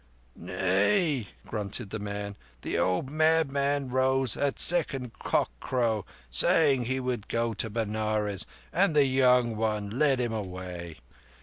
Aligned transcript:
"Nay," 0.35 1.27
grunted 1.45 1.91
the 1.91 1.99
man, 1.99 2.35
"the 2.63 2.75
old 2.79 3.11
madman 3.11 3.89
rose 3.91 4.35
at 4.35 4.57
second 4.59 5.11
cockcrow 5.19 6.05
saying 6.31 6.85
he 6.85 6.99
would 6.99 7.27
go 7.27 7.53
to 7.53 7.69
Benares, 7.69 8.47
and 8.73 8.95
the 8.95 9.05
young 9.05 9.55
one 9.55 9.91
led 9.99 10.19
him 10.19 10.33
away." 10.33 10.97